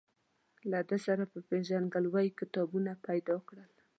له 0.71 0.79
ده 0.89 0.97
سره 1.05 1.23
په 1.31 1.39
پېژندګلوۍ 1.49 2.27
کتابونه 2.39 2.91
پیدا 3.05 3.35
کړل. 3.47 3.71